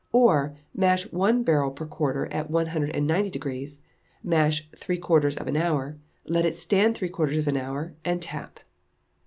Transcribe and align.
Or, 0.13 0.55
mash 0.73 1.03
one 1.11 1.43
barrel 1.43 1.69
per 1.69 1.85
quarter, 1.85 2.25
at 2.33 2.49
190°; 2.49 3.79
mash 4.23 4.67
three 4.75 4.97
quarters 4.97 5.37
of 5.37 5.47
an 5.47 5.55
hour, 5.55 5.99
let 6.25 6.43
it 6.43 6.57
stand 6.57 6.95
three 6.95 7.07
quarters 7.07 7.37
of 7.37 7.47
an 7.47 7.57
hour, 7.57 7.93
and 8.03 8.19
tap. 8.19 8.61